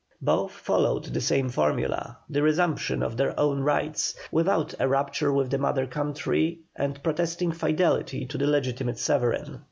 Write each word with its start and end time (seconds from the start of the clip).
Both 0.19 0.53
followed 0.53 1.03
the 1.03 1.21
same 1.21 1.49
formula, 1.49 2.17
the 2.27 2.41
resumption 2.41 3.03
of 3.03 3.17
their 3.17 3.39
own 3.39 3.59
rights, 3.59 4.15
without 4.31 4.73
a 4.79 4.87
rupture 4.87 5.31
with 5.31 5.51
the 5.51 5.59
mother 5.59 5.85
country 5.85 6.61
and 6.75 7.03
protesting 7.03 7.51
fidelity 7.51 8.25
to 8.25 8.35
the 8.39 8.47
legitimate 8.47 8.97
sovereign. 8.97 9.59